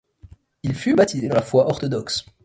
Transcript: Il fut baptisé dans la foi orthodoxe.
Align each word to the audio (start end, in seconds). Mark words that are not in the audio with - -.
Il 0.63 0.73
fut 0.73 0.95
baptisé 0.95 1.27
dans 1.27 1.35
la 1.35 1.43
foi 1.43 1.67
orthodoxe. 1.67 2.25